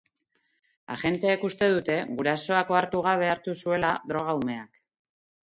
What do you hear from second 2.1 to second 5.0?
gurasoak ohartu gabe hartu zuela droga umeak.